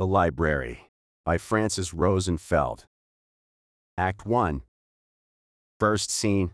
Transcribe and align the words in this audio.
The 0.00 0.06
Library 0.06 0.88
by 1.26 1.36
Francis 1.36 1.92
Rosenfeld. 1.92 2.86
Act 3.98 4.24
1 4.24 4.62
First 5.78 6.10
scene 6.10 6.52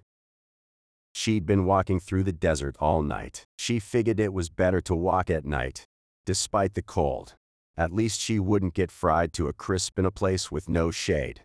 She'd 1.15 1.46
been 1.46 1.64
walking 1.64 2.01
through 2.01 2.24
the 2.24 2.32
desert 2.32 2.74
all 2.80 3.04
night. 3.04 3.46
She 3.56 3.79
figured 3.79 4.19
it 4.19 4.32
was 4.32 4.48
better 4.48 4.80
to 4.80 4.96
walk 4.96 5.30
at 5.30 5.45
night, 5.45 5.87
despite 6.24 6.74
the 6.74 6.82
cold. 6.82 7.37
At 7.77 7.93
least 7.93 8.21
she 8.21 8.40
wouldn't 8.40 8.74
get 8.74 8.90
fried 8.90 9.32
to 9.35 9.47
a 9.47 9.53
crisp 9.53 9.97
in 9.97 10.04
a 10.04 10.10
place 10.10 10.51
with 10.51 10.69
no 10.69 10.90
shade. 10.90 11.42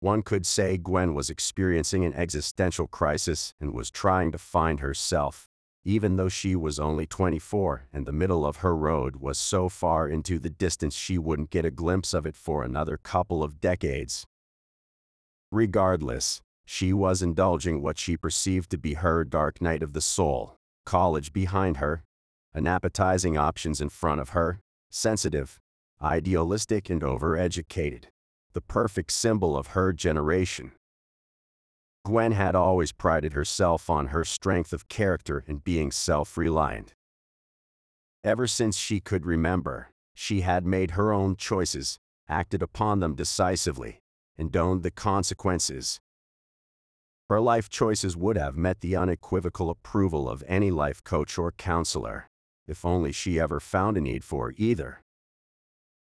One 0.00 0.22
could 0.22 0.44
say 0.44 0.78
Gwen 0.78 1.14
was 1.14 1.30
experiencing 1.30 2.04
an 2.04 2.14
existential 2.14 2.88
crisis 2.88 3.54
and 3.60 3.72
was 3.72 3.88
trying 3.88 4.32
to 4.32 4.38
find 4.38 4.80
herself 4.80 5.48
even 5.84 6.16
though 6.16 6.28
she 6.28 6.54
was 6.54 6.78
only 6.78 7.06
24 7.06 7.86
and 7.92 8.06
the 8.06 8.12
middle 8.12 8.46
of 8.46 8.58
her 8.58 8.76
road 8.76 9.16
was 9.16 9.38
so 9.38 9.68
far 9.68 10.08
into 10.08 10.38
the 10.38 10.50
distance 10.50 10.94
she 10.94 11.18
wouldn't 11.18 11.50
get 11.50 11.64
a 11.64 11.70
glimpse 11.70 12.14
of 12.14 12.26
it 12.26 12.36
for 12.36 12.62
another 12.62 12.96
couple 12.96 13.42
of 13.42 13.60
decades. 13.60 14.24
Regardless, 15.50 16.40
she 16.64 16.92
was 16.92 17.22
indulging 17.22 17.82
what 17.82 17.98
she 17.98 18.16
perceived 18.16 18.70
to 18.70 18.78
be 18.78 18.94
her 18.94 19.24
dark 19.24 19.60
night 19.60 19.82
of 19.82 19.92
the 19.92 20.00
soul, 20.00 20.56
college 20.86 21.32
behind 21.32 21.78
her, 21.78 22.04
an 22.54 22.66
appetizing 22.66 23.36
options 23.36 23.80
in 23.80 23.88
front 23.88 24.20
of 24.20 24.30
her, 24.30 24.60
sensitive, 24.90 25.58
idealistic 26.00 26.90
and 26.90 27.02
overeducated, 27.02 28.04
the 28.52 28.60
perfect 28.60 29.10
symbol 29.10 29.56
of 29.56 29.68
her 29.68 29.92
generation. 29.92 30.72
Gwen 32.04 32.32
had 32.32 32.56
always 32.56 32.90
prided 32.90 33.32
herself 33.32 33.88
on 33.88 34.08
her 34.08 34.24
strength 34.24 34.72
of 34.72 34.88
character 34.88 35.44
and 35.46 35.62
being 35.62 35.92
self-reliant. 35.92 36.94
Ever 38.24 38.46
since 38.46 38.76
she 38.76 39.00
could 39.00 39.24
remember, 39.24 39.90
she 40.14 40.40
had 40.40 40.66
made 40.66 40.92
her 40.92 41.12
own 41.12 41.36
choices, 41.36 41.98
acted 42.28 42.62
upon 42.62 43.00
them 43.00 43.14
decisively, 43.14 44.00
and 44.36 44.56
owned 44.56 44.82
the 44.82 44.90
consequences. 44.90 46.00
Her 47.28 47.40
life 47.40 47.68
choices 47.68 48.16
would 48.16 48.36
have 48.36 48.56
met 48.56 48.80
the 48.80 48.96
unequivocal 48.96 49.70
approval 49.70 50.28
of 50.28 50.44
any 50.46 50.70
life 50.70 51.02
coach 51.04 51.38
or 51.38 51.52
counselor, 51.52 52.28
if 52.66 52.84
only 52.84 53.12
she 53.12 53.40
ever 53.40 53.60
found 53.60 53.96
a 53.96 54.00
need 54.00 54.24
for 54.24 54.52
either. 54.56 55.02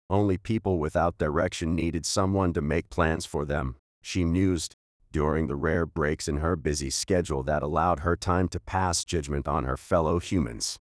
Only 0.08 0.38
people 0.38 0.78
without 0.78 1.18
direction 1.18 1.74
needed 1.74 2.06
someone 2.06 2.52
to 2.52 2.62
make 2.62 2.88
plans 2.88 3.26
for 3.26 3.44
them, 3.44 3.76
she 4.00 4.24
mused, 4.24 4.76
during 5.12 5.46
the 5.46 5.56
rare 5.56 5.86
breaks 5.86 6.26
in 6.26 6.38
her 6.38 6.56
busy 6.56 6.90
schedule 6.90 7.42
that 7.44 7.62
allowed 7.62 8.00
her 8.00 8.16
time 8.16 8.48
to 8.48 8.58
pass 8.58 9.04
judgment 9.04 9.46
on 9.46 9.64
her 9.64 9.76
fellow 9.76 10.18
humans. 10.18 10.78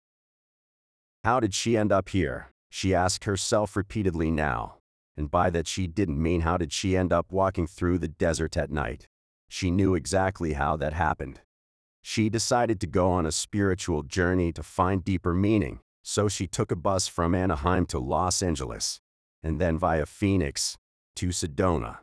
How 1.24 1.40
did 1.40 1.52
she 1.52 1.76
end 1.76 1.92
up 1.92 2.08
here? 2.10 2.52
She 2.70 2.94
asked 2.94 3.24
herself 3.24 3.76
repeatedly 3.76 4.30
now. 4.30 4.76
And 5.16 5.30
by 5.30 5.50
that 5.50 5.66
she 5.66 5.86
didn't 5.86 6.22
mean 6.22 6.42
how 6.42 6.56
did 6.56 6.72
she 6.72 6.96
end 6.96 7.12
up 7.12 7.30
walking 7.30 7.66
through 7.66 7.98
the 7.98 8.08
desert 8.08 8.56
at 8.56 8.70
night. 8.70 9.08
She 9.48 9.70
knew 9.70 9.94
exactly 9.94 10.54
how 10.54 10.76
that 10.76 10.92
happened. 10.92 11.40
She 12.02 12.30
decided 12.30 12.80
to 12.80 12.86
go 12.86 13.10
on 13.10 13.26
a 13.26 13.32
spiritual 13.32 14.02
journey 14.04 14.52
to 14.52 14.62
find 14.62 15.04
deeper 15.04 15.34
meaning, 15.34 15.80
so 16.02 16.28
she 16.28 16.46
took 16.46 16.70
a 16.70 16.76
bus 16.76 17.08
from 17.08 17.34
Anaheim 17.34 17.84
to 17.86 17.98
Los 17.98 18.42
Angeles, 18.42 19.00
and 19.42 19.60
then 19.60 19.76
via 19.76 20.06
Phoenix 20.06 20.78
to 21.16 21.28
Sedona. 21.28 21.98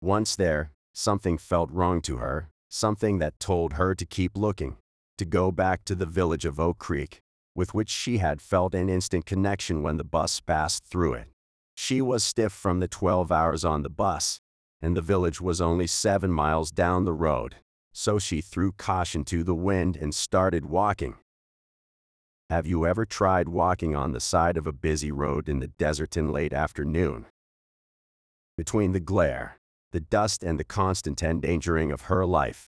Once 0.00 0.36
there, 0.36 0.70
Something 0.94 1.38
felt 1.38 1.70
wrong 1.70 2.02
to 2.02 2.18
her, 2.18 2.50
something 2.68 3.18
that 3.18 3.40
told 3.40 3.74
her 3.74 3.94
to 3.94 4.04
keep 4.04 4.36
looking, 4.36 4.76
to 5.16 5.24
go 5.24 5.50
back 5.50 5.84
to 5.86 5.94
the 5.94 6.06
village 6.06 6.44
of 6.44 6.60
Oak 6.60 6.78
Creek, 6.78 7.20
with 7.54 7.74
which 7.74 7.88
she 7.88 8.18
had 8.18 8.42
felt 8.42 8.74
an 8.74 8.88
instant 8.88 9.24
connection 9.24 9.82
when 9.82 9.96
the 9.96 10.04
bus 10.04 10.40
passed 10.40 10.84
through 10.84 11.14
it. 11.14 11.28
She 11.74 12.02
was 12.02 12.22
stiff 12.22 12.52
from 12.52 12.80
the 12.80 12.88
12 12.88 13.32
hours 13.32 13.64
on 13.64 13.82
the 13.82 13.90
bus, 13.90 14.40
and 14.82 14.96
the 14.96 15.00
village 15.00 15.40
was 15.40 15.60
only 15.60 15.86
seven 15.86 16.30
miles 16.30 16.70
down 16.70 17.04
the 17.04 17.12
road, 17.12 17.56
so 17.92 18.18
she 18.18 18.40
threw 18.40 18.72
caution 18.72 19.24
to 19.26 19.42
the 19.42 19.54
wind 19.54 19.96
and 19.96 20.14
started 20.14 20.66
walking. 20.66 21.16
Have 22.50 22.66
you 22.66 22.86
ever 22.86 23.06
tried 23.06 23.48
walking 23.48 23.96
on 23.96 24.12
the 24.12 24.20
side 24.20 24.58
of 24.58 24.66
a 24.66 24.72
busy 24.72 25.10
road 25.10 25.48
in 25.48 25.60
the 25.60 25.68
desert 25.68 26.18
in 26.18 26.30
late 26.30 26.52
afternoon? 26.52 27.26
Between 28.58 28.92
the 28.92 29.00
glare, 29.00 29.58
the 29.92 30.00
dust 30.00 30.42
and 30.42 30.58
the 30.58 30.64
constant 30.64 31.22
endangering 31.22 31.92
of 31.92 32.02
her 32.02 32.26
life. 32.26 32.68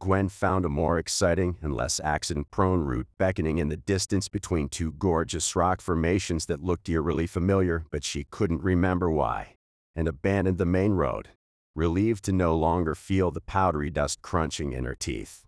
Gwen 0.00 0.28
found 0.28 0.64
a 0.64 0.68
more 0.68 0.98
exciting 0.98 1.58
and 1.62 1.72
less 1.72 2.00
accident-prone 2.02 2.80
route 2.80 3.06
beckoning 3.18 3.58
in 3.58 3.68
the 3.68 3.76
distance 3.76 4.28
between 4.28 4.68
two 4.68 4.90
gorgeous 4.92 5.54
rock 5.54 5.80
formations 5.80 6.46
that 6.46 6.64
looked 6.64 6.88
eerily 6.88 7.26
familiar, 7.28 7.84
but 7.92 8.02
she 8.02 8.24
couldn't 8.24 8.62
remember 8.62 9.10
why, 9.10 9.54
and 9.94 10.08
abandoned 10.08 10.58
the 10.58 10.66
main 10.66 10.94
road, 10.94 11.28
relieved 11.76 12.24
to 12.24 12.32
no 12.32 12.56
longer 12.56 12.96
feel 12.96 13.30
the 13.30 13.40
powdery 13.40 13.90
dust 13.90 14.22
crunching 14.22 14.72
in 14.72 14.84
her 14.84 14.96
teeth. 14.96 15.44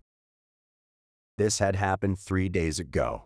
This 1.36 1.58
had 1.58 1.74
happened 1.74 2.20
three 2.20 2.48
days 2.48 2.78
ago. 2.78 3.24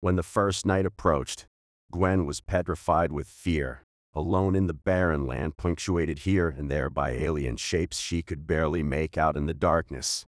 When 0.00 0.16
the 0.16 0.22
first 0.22 0.66
night 0.66 0.84
approached, 0.84 1.46
Gwen 1.90 2.26
was 2.26 2.42
petrified 2.42 3.10
with 3.10 3.26
fear, 3.26 3.86
alone 4.14 4.56
in 4.56 4.66
the 4.66 4.74
barren 4.74 5.26
land 5.26 5.56
punctuated 5.56 6.20
here 6.20 6.48
and 6.48 6.70
there 6.70 6.90
by 6.90 7.10
alien 7.10 7.56
shapes 7.56 7.98
she 7.98 8.22
could 8.22 8.46
barely 8.46 8.82
make 8.82 9.16
out 9.16 9.36
in 9.36 9.46
the 9.46 9.54
darkness. 9.54 10.24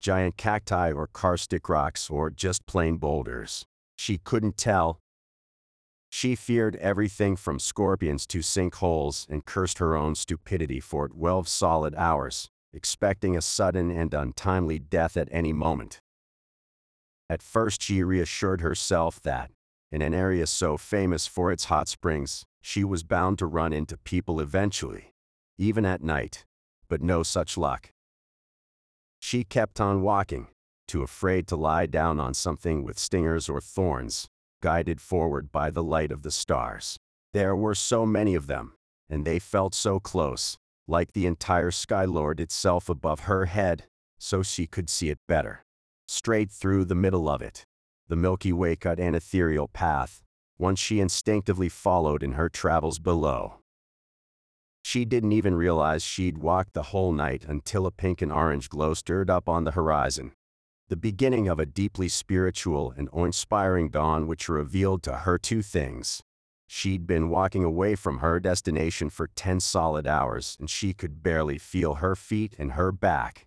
Giant 0.00 0.36
cacti 0.36 0.90
or 0.90 1.06
karstic 1.06 1.68
rocks 1.68 2.10
or 2.10 2.30
just 2.30 2.66
plain 2.66 2.96
boulders. 2.96 3.64
She 3.96 4.18
couldn't 4.18 4.56
tell. 4.56 4.98
She 6.10 6.34
feared 6.34 6.76
everything 6.76 7.36
from 7.36 7.58
scorpions 7.58 8.26
to 8.28 8.38
sinkholes 8.38 9.28
and 9.28 9.44
cursed 9.44 9.78
her 9.78 9.96
own 9.96 10.14
stupidity 10.14 10.80
for 10.80 11.08
12 11.08 11.48
solid 11.48 11.94
hours, 11.94 12.48
expecting 12.72 13.36
a 13.36 13.42
sudden 13.42 13.90
and 13.90 14.12
untimely 14.12 14.78
death 14.78 15.16
at 15.16 15.28
any 15.30 15.52
moment. 15.52 16.00
At 17.30 17.42
first 17.42 17.82
she 17.82 18.02
reassured 18.02 18.60
herself 18.60 19.22
that, 19.22 19.50
in 19.90 20.02
an 20.02 20.12
area 20.12 20.46
so 20.46 20.76
famous 20.76 21.26
for 21.26 21.52
its 21.52 21.66
hot 21.66 21.88
springs, 21.88 22.44
she 22.62 22.84
was 22.84 23.02
bound 23.02 23.38
to 23.38 23.46
run 23.46 23.72
into 23.72 23.98
people 23.98 24.40
eventually, 24.40 25.12
even 25.58 25.84
at 25.84 26.02
night, 26.02 26.46
but 26.88 27.02
no 27.02 27.22
such 27.22 27.58
luck. 27.58 27.90
She 29.18 29.44
kept 29.44 29.80
on 29.80 30.02
walking, 30.02 30.46
too 30.88 31.02
afraid 31.02 31.46
to 31.48 31.56
lie 31.56 31.86
down 31.86 32.18
on 32.20 32.34
something 32.34 32.84
with 32.84 32.98
stingers 32.98 33.48
or 33.48 33.60
thorns, 33.60 34.28
guided 34.62 35.00
forward 35.00 35.50
by 35.50 35.70
the 35.70 35.82
light 35.82 36.12
of 36.12 36.22
the 36.22 36.30
stars. 36.30 36.96
There 37.32 37.56
were 37.56 37.74
so 37.74 38.06
many 38.06 38.34
of 38.34 38.46
them, 38.46 38.74
and 39.08 39.24
they 39.24 39.38
felt 39.38 39.74
so 39.74 39.98
close, 39.98 40.56
like 40.86 41.12
the 41.12 41.26
entire 41.26 41.70
Skylord 41.70 42.40
itself 42.40 42.88
above 42.88 43.20
her 43.20 43.46
head, 43.46 43.84
so 44.18 44.42
she 44.42 44.66
could 44.66 44.88
see 44.88 45.10
it 45.10 45.18
better. 45.26 45.64
Straight 46.06 46.50
through 46.50 46.84
the 46.84 46.94
middle 46.94 47.28
of 47.28 47.42
it, 47.42 47.64
the 48.08 48.16
Milky 48.16 48.52
Way 48.52 48.76
cut 48.76 49.00
an 49.00 49.14
ethereal 49.14 49.68
path, 49.68 50.22
one 50.62 50.76
she 50.76 51.00
instinctively 51.00 51.68
followed 51.68 52.22
in 52.22 52.32
her 52.32 52.48
travels 52.48 53.00
below. 53.00 53.56
She 54.84 55.04
didn't 55.04 55.32
even 55.32 55.56
realize 55.56 56.02
she'd 56.02 56.38
walked 56.38 56.72
the 56.72 56.84
whole 56.84 57.12
night 57.12 57.44
until 57.46 57.84
a 57.84 57.90
pink 57.90 58.22
and 58.22 58.32
orange 58.32 58.68
glow 58.68 58.94
stirred 58.94 59.28
up 59.28 59.48
on 59.48 59.64
the 59.64 59.72
horizon. 59.72 60.32
The 60.88 60.96
beginning 60.96 61.48
of 61.48 61.58
a 61.58 61.66
deeply 61.66 62.08
spiritual 62.08 62.92
and 62.96 63.08
awe 63.12 63.24
inspiring 63.24 63.90
dawn 63.90 64.26
which 64.26 64.48
revealed 64.48 65.02
to 65.04 65.16
her 65.18 65.36
two 65.36 65.62
things. 65.62 66.22
She'd 66.68 67.06
been 67.06 67.28
walking 67.28 67.64
away 67.64 67.96
from 67.96 68.18
her 68.18 68.38
destination 68.40 69.10
for 69.10 69.28
10 69.34 69.60
solid 69.60 70.06
hours 70.06 70.56
and 70.60 70.70
she 70.70 70.94
could 70.94 71.22
barely 71.22 71.58
feel 71.58 71.94
her 71.94 72.14
feet 72.14 72.54
and 72.58 72.72
her 72.72 72.92
back. 72.92 73.46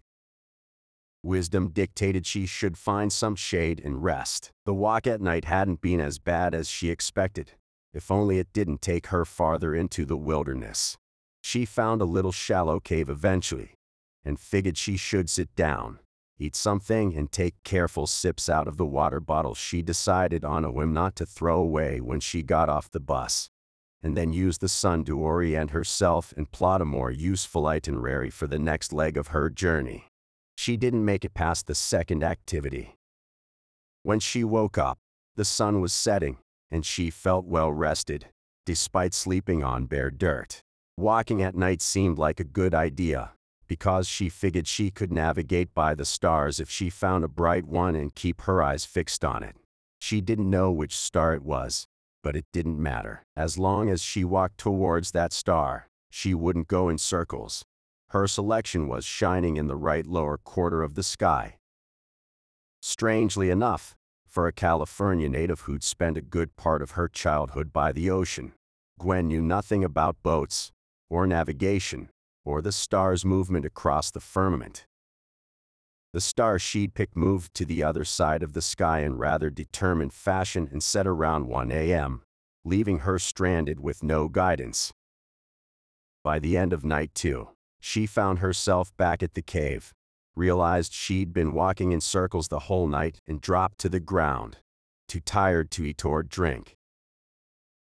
Wisdom 1.25 1.69
dictated 1.69 2.23
she 2.23 2.45
should 2.45 2.77
find 2.77 3.11
some 3.11 3.35
shade 3.35 3.81
and 3.83 4.03
rest. 4.03 4.51
The 4.67 4.75
walk 4.75 5.07
at 5.07 5.21
night 5.21 5.45
hadn't 5.45 5.81
been 5.81 5.99
as 5.99 6.19
bad 6.19 6.53
as 6.53 6.69
she 6.69 6.91
expected, 6.91 7.53
if 7.95 8.11
only 8.11 8.37
it 8.37 8.53
didn't 8.53 8.83
take 8.83 9.07
her 9.07 9.25
farther 9.25 9.73
into 9.73 10.05
the 10.05 10.16
wilderness. 10.16 10.97
She 11.41 11.66
found 11.66 11.99
a 11.99 12.05
little 12.05 12.31
shallow 12.31 12.79
cave 12.79 13.09
eventually, 13.09 13.72
and 14.23 14.39
figured 14.39 14.77
she 14.77 14.97
should 14.97 15.27
sit 15.27 15.55
down, 15.55 15.97
eat 16.37 16.55
something 16.55 17.17
and 17.17 17.31
take 17.31 17.55
careful 17.63 18.05
sips 18.05 18.47
out 18.47 18.67
of 18.67 18.78
the 18.78 18.85
water 18.85 19.19
bottle 19.19 19.55
she 19.55 19.81
decided 19.81 20.45
on 20.45 20.63
a 20.63 20.71
whim 20.71 20.93
not 20.93 21.16
to 21.16 21.25
throw 21.25 21.57
away 21.57 21.99
when 21.99 22.19
she 22.19 22.43
got 22.43 22.69
off 22.69 22.91
the 22.91 22.99
bus, 22.99 23.49
and 24.03 24.16
then 24.16 24.31
use 24.31 24.59
the 24.59 24.69
sun 24.69 25.03
to 25.05 25.17
orient 25.17 25.71
herself 25.71 26.35
and 26.37 26.51
plot 26.51 26.81
a 26.81 26.85
more 26.85 27.09
useful 27.09 27.66
itinerary 27.66 28.29
for 28.29 28.45
the 28.45 28.59
next 28.59 28.93
leg 28.93 29.17
of 29.17 29.29
her 29.29 29.49
journey. 29.49 30.11
She 30.55 30.78
didn't 30.78 31.05
make 31.05 31.25
it 31.25 31.34
past 31.34 31.67
the 31.67 31.75
second 31.75 32.23
activity. 32.23 32.96
When 34.03 34.19
she 34.19 34.43
woke 34.43 34.78
up, 34.78 34.97
the 35.35 35.46
sun 35.46 35.81
was 35.81 35.93
setting, 35.93 36.37
and 36.72 36.85
she 36.85 37.09
felt 37.09 37.46
well 37.46 37.72
rested, 37.72 38.28
despite 38.66 39.13
sleeping 39.13 39.63
on 39.63 39.85
bare 39.85 40.11
dirt. 40.11 40.61
Walking 40.97 41.41
at 41.41 41.55
night 41.55 41.81
seemed 41.81 42.17
like 42.17 42.40
a 42.40 42.46
good 42.46 42.73
idea, 42.73 43.31
because 43.67 44.07
she 44.07 44.29
figured 44.29 44.67
she 44.67 44.91
could 44.91 45.11
navigate 45.11 45.73
by 45.73 45.93
the 45.93 46.05
stars 46.05 46.59
if 46.59 46.69
she 46.69 46.90
found 46.90 47.23
a 47.23 47.28
bright 47.28 47.66
one 47.66 47.96
and 47.96 48.16
keep 48.16 48.41
her 48.41 48.63
eyes 48.63 48.85
fixed 48.85 49.25
on 49.25 49.43
it. 49.43 49.55
She 49.99 50.22
didn't 50.22 50.49
know 50.49 50.72
which 50.72 50.96
star 50.96 51.34
it 51.34 51.43
was, 51.43 51.87
but 52.23 52.35
it 52.35 52.46
didn't 52.53 52.81
matter. 52.81 53.23
As 53.35 53.57
long 53.57 53.90
as 53.90 54.02
she 54.02 54.23
walked 54.23 54.57
towards 54.57 55.11
that 55.11 55.34
star, 55.34 55.87
she 56.09 56.34
wouldn't 56.34 56.67
go 56.67 56.90
in 56.90 56.97
circles. 56.97 57.66
Her 58.16 58.28
selection 58.29 58.88
was 58.88 59.03
shining 59.03 59.58
in 59.58 59.67
the 59.67 59.76
right 59.76 60.08
lower 60.08 60.38
quarter 60.38 60.82
of 60.84 60.96
the 60.96 61.03
sky. 61.03 61.58
Strangely 62.82 63.50
enough, 63.50 63.94
for 64.26 64.47
a 64.47 64.53
California 64.53 65.28
native 65.28 65.59
who'd 65.59 65.84
spent 65.84 66.16
a 66.16 66.22
good 66.22 66.56
part 66.56 66.82
of 66.82 66.91
her 66.91 67.09
childhood 67.09 67.73
by 67.73 67.91
the 67.91 68.09
ocean, 68.09 68.53
Gwen 68.97 69.28
knew 69.28 69.41
nothing 69.41 69.84
about 69.84 70.23
boats, 70.23 70.72
or 71.09 71.28
navigation, 71.28 72.08
or 72.46 72.62
the 72.62 72.72
star's 72.72 73.26
movement 73.26 73.66
across 73.66 74.12
the 74.12 74.22
firmament. 74.22 74.85
The 76.14 76.22
star 76.22 76.58
she'd 76.58 76.94
picked 76.94 77.17
moved 77.17 77.53
to 77.56 77.66
the 77.66 77.84
other 77.84 78.06
side 78.06 78.44
of 78.44 78.53
the 78.53 78.62
sky 78.62 79.00
in 79.00 79.17
rather 79.17 79.50
determined 79.50 80.14
fashion 80.14 80.70
and 80.72 80.82
set 80.82 81.06
around 81.06 81.47
1 81.47 81.70
a.m., 81.70 82.22
leaving 82.64 83.00
her 83.00 83.20
stranded 83.20 83.82
with 83.82 84.03
no 84.03 84.29
guidance. 84.29 84.94
By 86.23 86.40
the 86.40 86.56
end 86.56 86.72
of 86.72 86.85
night 86.85 87.14
two, 87.14 87.50
she 87.87 88.05
found 88.05 88.40
herself 88.40 88.91
back 88.97 89.23
at 89.23 89.35
the 89.35 89.41
cave, 89.41 89.93
realized 90.35 90.91
she'd 90.91 91.32
been 91.32 91.53
walking 91.53 91.93
in 91.93 92.02
circles 92.02 92.49
the 92.49 92.61
whole 92.67 92.87
night 92.87 93.22
and 93.26 93.40
dropped 93.40 93.78
to 93.78 93.87
the 93.87 94.02
ground, 94.02 94.58
too 95.08 95.22
tired 95.22 95.72
to 95.72 95.85
eat 95.85 96.03
or 96.03 96.22
drink. 96.22 96.76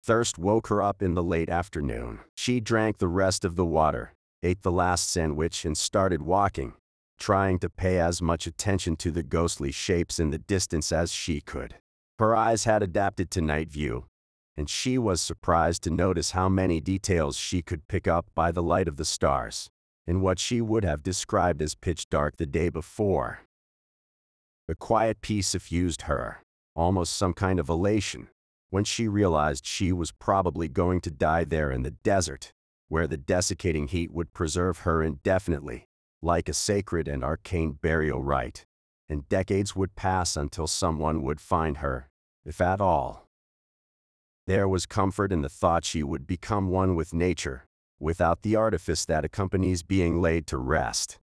Thirst 0.01 0.39
woke 0.39 0.69
her 0.69 0.81
up 0.81 1.03
in 1.03 1.13
the 1.13 1.21
late 1.21 1.49
afternoon. 1.49 2.21
She 2.35 2.59
drank 2.59 2.97
the 2.97 3.07
rest 3.07 3.45
of 3.45 3.55
the 3.55 3.65
water, 3.65 4.13
ate 4.41 4.63
the 4.63 4.71
last 4.71 5.11
sandwich 5.11 5.65
and 5.65 5.77
started 5.77 6.23
walking, 6.23 6.73
trying 7.19 7.59
to 7.59 7.69
pay 7.69 7.99
as 7.99 8.23
much 8.23 8.47
attention 8.47 8.95
to 8.95 9.11
the 9.11 9.23
ghostly 9.23 9.71
shapes 9.71 10.19
in 10.19 10.31
the 10.31 10.39
distance 10.39 10.91
as 10.91 11.11
she 11.11 11.41
could. 11.41 11.75
Her 12.17 12.35
eyes 12.35 12.63
had 12.63 12.81
adapted 12.81 13.29
to 13.31 13.41
night 13.41 13.69
view, 13.69 14.05
and 14.57 14.67
she 14.69 14.97
was 14.97 15.21
surprised 15.21 15.83
to 15.83 15.91
notice 15.91 16.31
how 16.31 16.49
many 16.49 16.79
details 16.81 17.37
she 17.37 17.61
could 17.61 17.87
pick 17.87 18.07
up 18.07 18.25
by 18.33 18.51
the 18.51 18.63
light 18.63 18.87
of 18.87 18.97
the 18.97 19.05
stars, 19.05 19.69
in 20.07 20.21
what 20.21 20.39
she 20.39 20.61
would 20.61 20.83
have 20.83 21.03
described 21.03 21.61
as 21.61 21.75
pitch 21.75 22.09
dark 22.09 22.37
the 22.37 22.45
day 22.45 22.69
before. 22.69 23.39
The 24.67 24.75
quiet 24.75 25.21
peace 25.21 25.49
suffused 25.49 26.03
her, 26.03 26.43
almost 26.75 27.13
some 27.13 27.33
kind 27.33 27.59
of 27.59 27.69
elation, 27.69 28.29
when 28.69 28.83
she 28.83 29.07
realized 29.07 29.65
she 29.65 29.91
was 29.91 30.11
probably 30.11 30.67
going 30.67 31.01
to 31.01 31.11
die 31.11 31.43
there 31.43 31.71
in 31.71 31.83
the 31.83 31.91
desert, 31.91 32.53
where 32.87 33.07
the 33.07 33.17
desiccating 33.17 33.87
heat 33.87 34.11
would 34.11 34.33
preserve 34.33 34.79
her 34.79 35.03
indefinitely 35.03 35.85
like 36.21 36.47
a 36.47 36.53
sacred 36.53 37.07
and 37.07 37.23
arcane 37.23 37.71
burial 37.71 38.21
rite, 38.21 38.65
and 39.09 39.27
decades 39.27 39.75
would 39.75 39.95
pass 39.95 40.37
until 40.37 40.67
someone 40.67 41.23
would 41.23 41.41
find 41.41 41.77
her, 41.77 42.09
if 42.45 42.61
at 42.61 42.79
all. 42.79 43.27
There 44.47 44.67
was 44.67 44.85
comfort 44.85 45.31
in 45.31 45.41
the 45.41 45.49
thought 45.49 45.85
she 45.85 46.03
would 46.03 46.27
become 46.27 46.69
one 46.69 46.95
with 46.95 47.13
nature, 47.13 47.65
without 48.01 48.41
the 48.41 48.55
artifice 48.55 49.05
that 49.05 49.23
accompanies 49.23 49.83
being 49.83 50.21
laid 50.21 50.47
to 50.47 50.57
rest. 50.57 51.19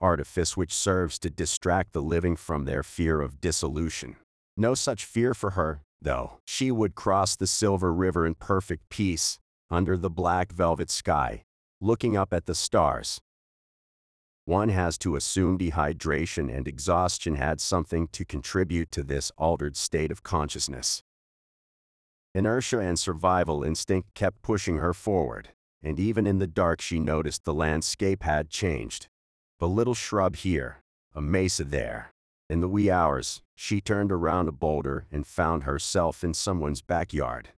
Artifice 0.00 0.56
which 0.56 0.74
serves 0.74 1.18
to 1.20 1.30
distract 1.30 1.92
the 1.92 2.02
living 2.02 2.36
from 2.36 2.64
their 2.64 2.82
fear 2.82 3.20
of 3.22 3.40
dissolution. 3.40 4.16
No 4.56 4.74
such 4.74 5.04
fear 5.04 5.32
for 5.32 5.50
her, 5.50 5.82
though. 6.02 6.38
She 6.44 6.70
would 6.70 6.94
cross 6.94 7.36
the 7.36 7.46
silver 7.46 7.92
river 7.92 8.26
in 8.26 8.34
perfect 8.34 8.88
peace, 8.90 9.38
under 9.70 9.96
the 9.96 10.10
black 10.10 10.52
velvet 10.52 10.90
sky, 10.90 11.44
looking 11.80 12.16
up 12.16 12.32
at 12.32 12.46
the 12.46 12.54
stars, 12.54 13.20
one 14.46 14.68
has 14.68 14.96
to 14.98 15.16
assume 15.16 15.58
dehydration 15.58 16.56
and 16.56 16.68
exhaustion 16.68 17.34
had 17.34 17.60
something 17.60 18.06
to 18.12 18.24
contribute 18.24 18.92
to 18.92 19.02
this 19.02 19.32
altered 19.36 19.76
state 19.76 20.12
of 20.12 20.22
consciousness. 20.22 21.02
Inertia 22.32 22.78
and 22.78 22.96
survival 22.96 23.64
instinct 23.64 24.14
kept 24.14 24.42
pushing 24.42 24.76
her 24.76 24.94
forward, 24.94 25.48
and 25.82 25.98
even 25.98 26.26
in 26.26 26.38
the 26.38 26.46
dark 26.46 26.80
she 26.80 26.98
noticed 26.98 27.44
the 27.44 27.54
landscape 27.54 28.22
had 28.22 28.50
changed. 28.50 29.08
A 29.60 29.66
little 29.66 29.94
shrub 29.94 30.36
here, 30.36 30.82
a 31.14 31.20
mesa 31.20 31.64
there. 31.64 32.12
In 32.48 32.60
the 32.60 32.68
wee 32.68 32.90
hours, 32.90 33.42
she 33.54 33.80
turned 33.80 34.12
around 34.12 34.48
a 34.48 34.52
boulder 34.52 35.06
and 35.10 35.26
found 35.26 35.64
herself 35.64 36.22
in 36.22 36.34
someone's 36.34 36.82
backyard. 36.82 37.50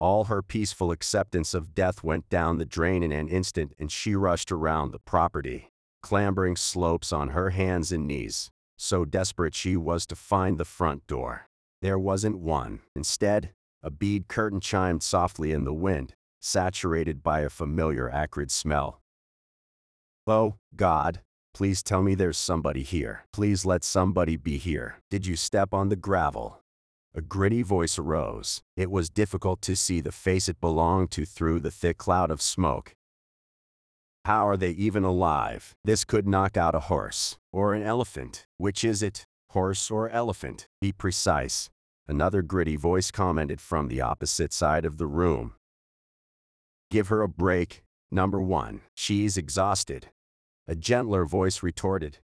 All 0.00 0.24
her 0.24 0.42
peaceful 0.42 0.90
acceptance 0.90 1.54
of 1.54 1.74
death 1.74 2.02
went 2.02 2.28
down 2.28 2.58
the 2.58 2.64
drain 2.64 3.04
in 3.04 3.12
an 3.12 3.28
instant 3.28 3.72
and 3.78 3.92
she 3.92 4.16
rushed 4.16 4.50
around 4.50 4.90
the 4.90 4.98
property, 4.98 5.70
clambering 6.02 6.56
slopes 6.56 7.12
on 7.12 7.28
her 7.28 7.50
hands 7.50 7.92
and 7.92 8.08
knees, 8.08 8.50
so 8.76 9.04
desperate 9.04 9.54
she 9.54 9.76
was 9.76 10.04
to 10.06 10.16
find 10.16 10.58
the 10.58 10.64
front 10.64 11.06
door. 11.06 11.46
There 11.82 11.98
wasn't 11.98 12.38
one. 12.38 12.80
Instead, 12.96 13.52
a 13.82 13.90
bead 13.90 14.26
curtain 14.26 14.60
chimed 14.60 15.02
softly 15.04 15.52
in 15.52 15.62
the 15.64 15.72
wind, 15.74 16.14
saturated 16.42 17.22
by 17.22 17.40
a 17.40 17.48
familiar 17.48 18.10
acrid 18.10 18.50
smell. 18.50 19.00
Oh, 20.26 20.56
God, 20.76 21.20
please 21.54 21.82
tell 21.82 22.02
me 22.02 22.14
there's 22.14 22.36
somebody 22.36 22.82
here. 22.82 23.24
Please 23.32 23.64
let 23.64 23.84
somebody 23.84 24.36
be 24.36 24.58
here. 24.58 24.96
Did 25.10 25.26
you 25.26 25.36
step 25.36 25.72
on 25.72 25.88
the 25.88 25.96
gravel? 25.96 26.60
A 27.14 27.20
gritty 27.20 27.62
voice 27.62 27.98
arose. 27.98 28.62
It 28.76 28.90
was 28.90 29.10
difficult 29.10 29.60
to 29.62 29.76
see 29.76 30.00
the 30.00 30.12
face 30.12 30.48
it 30.48 30.60
belonged 30.60 31.10
to 31.12 31.26
through 31.26 31.60
the 31.60 31.70
thick 31.70 31.98
cloud 31.98 32.30
of 32.30 32.40
smoke. 32.40 32.94
How 34.24 34.48
are 34.48 34.56
they 34.56 34.70
even 34.70 35.04
alive? 35.04 35.74
This 35.84 36.04
could 36.04 36.26
knock 36.26 36.56
out 36.56 36.74
a 36.74 36.80
horse. 36.80 37.36
Or 37.52 37.74
an 37.74 37.82
elephant. 37.82 38.46
Which 38.56 38.84
is 38.84 39.02
it? 39.02 39.26
Horse 39.50 39.90
or 39.90 40.08
elephant? 40.08 40.68
Be 40.80 40.92
precise. 40.92 41.68
Another 42.08 42.40
gritty 42.40 42.76
voice 42.76 43.10
commented 43.10 43.60
from 43.60 43.88
the 43.88 44.00
opposite 44.00 44.52
side 44.52 44.84
of 44.84 44.96
the 44.96 45.06
room. 45.06 45.54
Give 46.92 47.08
her 47.08 47.22
a 47.22 47.28
break. 47.28 47.82
Number 48.10 48.38
one. 48.38 48.82
She's 48.94 49.38
exhausted. 49.38 50.10
A 50.68 50.74
gentler 50.74 51.24
voice 51.24 51.62
retorted. 51.62 52.18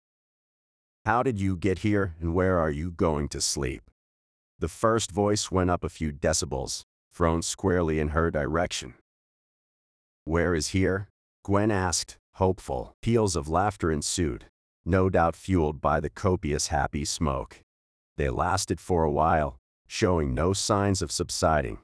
How 1.05 1.22
did 1.22 1.38
you 1.38 1.55
get 1.55 1.81
here 1.81 2.14
and 2.19 2.32
where 2.32 2.58
are 2.58 2.70
you 2.70 2.90
going 2.90 3.28
to 3.28 3.43
sleep? 3.43 3.90
The 4.58 4.69
first 4.69 5.11
voice 5.11 5.50
went 5.50 5.69
up 5.69 5.84
a 5.84 5.90
few 5.90 6.12
decibels, 6.12 6.84
thrown 7.12 7.43
squarely 7.43 8.00
in 8.00 8.08
her 8.08 8.31
direction. 8.31 8.94
Where 10.25 10.55
is 10.55 10.69
here? 10.69 11.08
Gwen 11.44 11.70
asked, 11.70 12.16
hopeful. 12.37 12.94
Peals 13.02 13.37
of 13.37 13.50
laughter 13.50 13.93
ensued, 13.93 14.46
no 14.87 15.11
doubt 15.11 15.37
fueled 15.37 15.82
by 15.82 16.00
the 16.00 16.08
copious 16.08 16.69
happy 16.69 17.05
smoke. 17.05 17.61
They 18.16 18.31
lasted 18.31 18.81
for 18.81 19.05
a 19.05 19.11
while, 19.11 19.58
showing 19.87 20.32
no 20.32 20.55
signs 20.55 21.02
of 21.02 21.12
subsiding. 21.12 21.81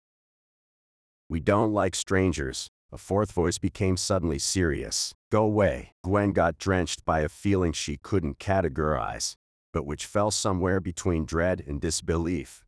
We 1.31 1.41
don't 1.41 1.73
like 1.73 1.95
strangers, 1.95 2.69
a 2.93 2.99
fourth 2.99 3.33
voice 3.33 3.57
became 3.57 3.97
suddenly 3.97 4.39
serious. 4.39 5.15
Go 5.33 5.45
away. 5.45 5.93
Gwen 6.05 6.33
got 6.33 6.59
drenched 6.59 7.07
by 7.07 7.21
a 7.21 7.31
feeling 7.31 7.73
she 7.73 7.97
couldn't 7.97 8.39
categorize 8.39 9.37
but 9.73 9.87
which 9.87 10.07
fell 10.07 10.31
somewhere 10.31 10.81
between 10.81 11.25
dread 11.25 11.63
and 11.67 11.81
disbelief. 11.81 12.65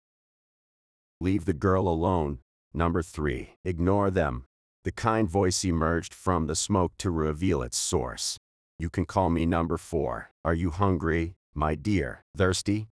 Leave 1.20 1.44
the 1.44 1.52
girl 1.52 1.88
alone. 1.88 2.38
Number 2.74 3.02
3. 3.02 3.54
Ignore 3.64 4.10
them. 4.10 4.44
The 4.84 4.92
kind 4.92 5.28
voice 5.28 5.64
emerged 5.64 6.14
from 6.14 6.46
the 6.46 6.56
smoke 6.56 6.92
to 6.98 7.10
reveal 7.10 7.62
its 7.62 7.76
source. 7.76 8.38
You 8.78 8.90
can 8.90 9.04
call 9.04 9.30
me 9.30 9.46
number 9.46 9.76
4. 9.76 10.30
Are 10.44 10.54
you 10.54 10.70
hungry, 10.70 11.34
my 11.54 11.74
dear? 11.74 12.24
Thirsty? 12.36 12.88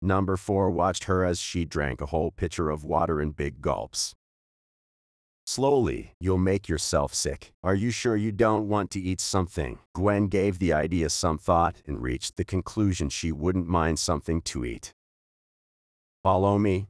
Number 0.00 0.36
4 0.36 0.70
watched 0.70 1.04
her 1.04 1.24
as 1.24 1.38
she 1.38 1.64
drank 1.64 2.00
a 2.00 2.06
whole 2.06 2.32
pitcher 2.32 2.70
of 2.70 2.82
water 2.82 3.20
in 3.20 3.30
big 3.30 3.60
gulps. 3.60 4.14
Slowly, 5.44 6.14
you'll 6.20 6.38
make 6.38 6.68
yourself 6.68 7.12
sick. 7.12 7.52
Are 7.64 7.74
you 7.74 7.90
sure 7.90 8.16
you 8.16 8.30
don't 8.30 8.68
want 8.68 8.90
to 8.92 9.00
eat 9.00 9.20
something? 9.20 9.80
Gwen 9.92 10.28
gave 10.28 10.58
the 10.58 10.72
idea 10.72 11.10
some 11.10 11.36
thought 11.36 11.82
and 11.86 12.00
reached 12.00 12.36
the 12.36 12.44
conclusion 12.44 13.08
she 13.08 13.32
wouldn't 13.32 13.66
mind 13.66 13.98
something 13.98 14.40
to 14.42 14.64
eat. 14.64 14.94
Follow 16.22 16.58
me. 16.58 16.88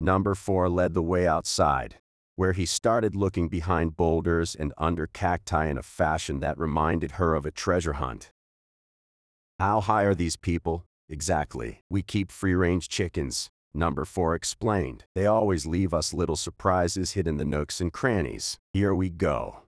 Number 0.00 0.34
4 0.34 0.68
led 0.68 0.94
the 0.94 1.02
way 1.02 1.26
outside, 1.28 1.96
where 2.34 2.52
he 2.52 2.66
started 2.66 3.14
looking 3.14 3.48
behind 3.48 3.96
boulders 3.96 4.54
and 4.54 4.72
under 4.76 5.06
cacti 5.06 5.66
in 5.66 5.78
a 5.78 5.82
fashion 5.82 6.40
that 6.40 6.58
reminded 6.58 7.12
her 7.12 7.34
of 7.34 7.46
a 7.46 7.52
treasure 7.52 7.94
hunt. 7.94 8.32
How 9.60 9.80
high 9.80 10.02
are 10.02 10.14
these 10.14 10.36
people, 10.36 10.84
exactly? 11.08 11.82
We 11.88 12.02
keep 12.02 12.30
free-range 12.30 12.88
chickens, 12.88 13.50
Number 13.74 14.04
4 14.04 14.34
explained, 14.34 15.04
they 15.14 15.26
always 15.26 15.66
leave 15.66 15.92
us 15.92 16.14
little 16.14 16.36
surprises 16.36 17.12
hidden 17.12 17.34
in 17.34 17.36
the 17.38 17.44
nooks 17.44 17.80
and 17.80 17.92
crannies. 17.92 18.58
Here 18.72 18.94
we 18.94 19.10
go. 19.10 19.62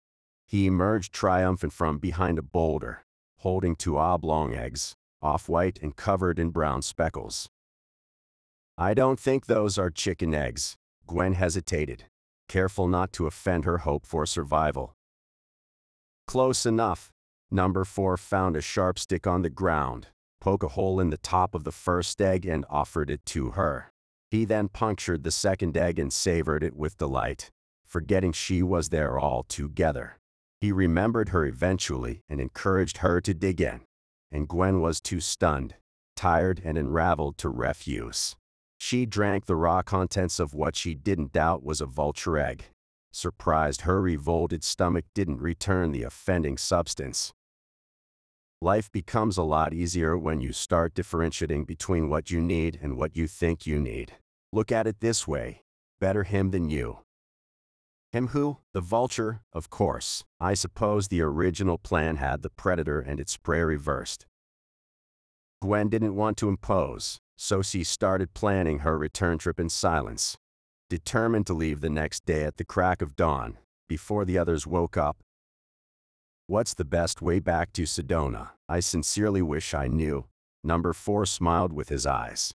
He 0.47 0.65
emerged 0.65 1.13
triumphant 1.13 1.73
from 1.73 1.99
behind 1.99 2.39
a 2.39 2.41
boulder, 2.41 3.03
holding 3.39 3.75
two 3.75 3.97
oblong 3.97 4.55
eggs, 4.55 4.95
off-white 5.21 5.79
and 5.81 5.95
covered 5.95 6.39
in 6.39 6.49
brown 6.49 6.81
speckles. 6.81 7.49
I 8.77 8.93
don't 8.93 9.19
think 9.19 9.45
those 9.45 9.77
are 9.77 9.89
chicken 9.89 10.33
eggs. 10.33 10.77
Gwen 11.05 11.33
hesitated, 11.33 12.05
careful 12.47 12.87
not 12.87 13.11
to 13.13 13.27
offend 13.27 13.65
her 13.65 13.79
hope 13.79 14.05
for 14.05 14.25
survival. 14.25 14.95
Close 16.25 16.65
enough. 16.65 17.11
Number 17.51 17.83
4 17.83 18.15
found 18.15 18.55
a 18.55 18.61
sharp 18.61 18.99
stick 18.99 19.27
on 19.27 19.41
the 19.41 19.49
ground, 19.49 20.07
poke 20.39 20.63
a 20.63 20.69
hole 20.69 20.99
in 20.99 21.09
the 21.09 21.17
top 21.17 21.53
of 21.53 21.63
the 21.63 21.71
first 21.71 22.21
egg 22.21 22.45
and 22.45 22.65
offered 22.69 23.09
it 23.09 23.25
to 23.25 23.51
her. 23.51 23.91
He 24.31 24.45
then 24.45 24.69
punctured 24.69 25.23
the 25.23 25.31
second 25.31 25.75
egg 25.75 25.99
and 25.99 26.13
savored 26.13 26.63
it 26.63 26.75
with 26.75 26.97
delight, 26.97 27.51
forgetting 27.85 28.31
she 28.31 28.61
was 28.61 28.89
there 28.89 29.17
all 29.19 29.43
together. 29.43 30.19
He 30.61 30.71
remembered 30.71 31.29
her 31.29 31.45
eventually 31.45 32.21
and 32.29 32.39
encouraged 32.39 32.97
her 32.97 33.21
to 33.21 33.33
dig 33.33 33.61
in, 33.61 33.81
and 34.31 34.47
Gwen 34.47 34.81
was 34.81 35.01
too 35.01 35.19
stunned, 35.19 35.75
tired, 36.15 36.61
and 36.63 36.77
unraveled 36.77 37.37
to 37.39 37.49
refuse. 37.49 38.35
She 38.77 39.05
drank 39.05 39.45
the 39.45 39.55
raw 39.55 39.81
contents 39.81 40.39
of 40.39 40.53
what 40.53 40.75
she 40.75 40.95
didn't 40.95 41.33
doubt 41.33 41.63
was 41.63 41.81
a 41.81 41.85
vulture 41.85 42.37
egg. 42.37 42.65
Surprised 43.11 43.81
her 43.81 44.01
revolted 44.01 44.63
stomach 44.63 45.05
didn't 45.15 45.41
return 45.41 45.91
the 45.91 46.03
offending 46.03 46.57
substance. 46.57 47.33
Life 48.61 48.91
becomes 48.91 49.37
a 49.37 49.43
lot 49.43 49.73
easier 49.73 50.17
when 50.17 50.41
you 50.41 50.51
start 50.51 50.93
differentiating 50.93 51.63
between 51.63 52.09
what 52.09 52.29
you 52.29 52.41
need 52.41 52.77
and 52.81 52.97
what 52.97 53.15
you 53.15 53.25
think 53.25 53.65
you 53.65 53.79
need. 53.79 54.15
Look 54.51 54.69
at 54.69 54.85
it 54.85 54.99
this 54.99 55.25
way. 55.25 55.63
Better 56.01 56.23
him 56.23 56.51
than 56.51 56.69
you. 56.69 56.99
Him 58.11 58.27
who? 58.27 58.57
The 58.73 58.81
vulture, 58.81 59.39
of 59.53 59.69
course. 59.69 60.25
I 60.41 60.55
suppose 60.55 61.07
the 61.07 61.21
original 61.21 61.77
plan 61.77 62.17
had 62.17 62.41
the 62.41 62.49
predator 62.49 62.99
and 62.99 63.17
its 63.17 63.37
prey 63.37 63.61
reversed. 63.61 64.25
Gwen 65.61 65.87
didn't 65.87 66.17
want 66.17 66.35
to 66.39 66.49
impose, 66.49 67.17
so 67.37 67.61
she 67.61 67.85
started 67.85 68.33
planning 68.33 68.79
her 68.79 68.97
return 68.97 69.37
trip 69.37 69.57
in 69.57 69.69
silence. 69.69 70.37
Determined 70.89 71.47
to 71.47 71.53
leave 71.53 71.79
the 71.79 71.89
next 71.89 72.25
day 72.25 72.43
at 72.43 72.57
the 72.57 72.65
crack 72.65 73.01
of 73.01 73.15
dawn, 73.15 73.57
before 73.87 74.25
the 74.25 74.37
others 74.37 74.67
woke 74.67 74.97
up 74.97 75.15
What's 76.49 76.73
the 76.73 76.83
best 76.83 77.21
way 77.21 77.37
back 77.39 77.73
to 77.73 77.83
Sedona? 77.83 78.53
I 78.67 78.79
sincerely 78.79 79.43
wish 79.43 79.75
I 79.75 79.85
knew. 79.85 80.25
Number 80.63 80.93
4 80.93 81.27
smiled 81.27 81.71
with 81.71 81.89
his 81.89 82.07
eyes. 82.07 82.55